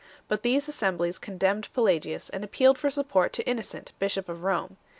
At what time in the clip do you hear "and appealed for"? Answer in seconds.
2.31-2.89